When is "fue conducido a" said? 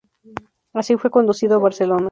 0.97-1.59